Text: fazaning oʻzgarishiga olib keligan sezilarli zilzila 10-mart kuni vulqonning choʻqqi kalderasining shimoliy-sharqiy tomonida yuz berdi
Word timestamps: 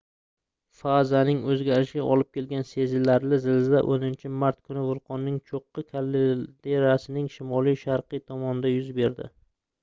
fazaning 0.77 1.41
oʻzgarishiga 1.55 2.05
olib 2.15 2.29
keligan 2.37 2.65
sezilarli 2.69 3.39
zilzila 3.43 3.83
10-mart 3.97 4.57
kuni 4.71 4.87
vulqonning 4.87 5.37
choʻqqi 5.53 5.85
kalderasining 5.93 7.29
shimoliy-sharqiy 7.37 8.25
tomonida 8.33 8.75
yuz 8.75 8.91
berdi 9.03 9.31